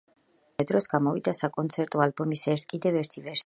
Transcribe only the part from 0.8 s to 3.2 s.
გამოვიდა საკონცერტო ალბომის კიდევ